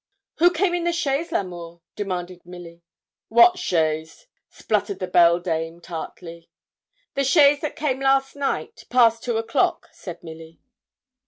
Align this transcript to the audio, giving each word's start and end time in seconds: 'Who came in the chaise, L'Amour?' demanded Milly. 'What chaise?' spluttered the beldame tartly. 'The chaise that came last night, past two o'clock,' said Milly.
'Who 0.37 0.49
came 0.49 0.73
in 0.73 0.83
the 0.83 0.91
chaise, 0.93 1.31
L'Amour?' 1.31 1.79
demanded 1.95 2.43
Milly. 2.43 2.81
'What 3.27 3.59
chaise?' 3.59 4.25
spluttered 4.49 4.97
the 4.97 5.05
beldame 5.07 5.79
tartly. 5.79 6.49
'The 7.13 7.23
chaise 7.23 7.61
that 7.61 7.75
came 7.75 7.99
last 7.99 8.35
night, 8.35 8.85
past 8.89 9.21
two 9.23 9.37
o'clock,' 9.37 9.89
said 9.91 10.23
Milly. 10.23 10.59